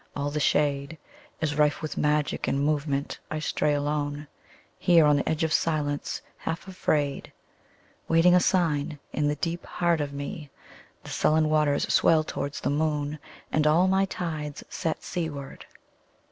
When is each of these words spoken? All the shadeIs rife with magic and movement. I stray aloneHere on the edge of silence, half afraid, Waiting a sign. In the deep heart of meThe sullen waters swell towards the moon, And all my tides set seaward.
All 0.15 0.31
the 0.31 0.39
shadeIs 0.39 1.55
rife 1.55 1.83
with 1.83 1.95
magic 1.95 2.47
and 2.47 2.59
movement. 2.59 3.19
I 3.29 3.37
stray 3.37 3.73
aloneHere 3.75 5.05
on 5.07 5.15
the 5.15 5.29
edge 5.29 5.43
of 5.43 5.53
silence, 5.53 6.23
half 6.37 6.67
afraid, 6.67 7.31
Waiting 8.07 8.33
a 8.33 8.39
sign. 8.39 8.97
In 9.13 9.27
the 9.27 9.35
deep 9.35 9.63
heart 9.63 10.01
of 10.01 10.09
meThe 10.09 10.49
sullen 11.05 11.49
waters 11.51 11.83
swell 11.93 12.23
towards 12.23 12.61
the 12.61 12.71
moon, 12.71 13.19
And 13.51 13.67
all 13.67 13.87
my 13.87 14.05
tides 14.05 14.63
set 14.69 15.03
seaward. 15.03 15.67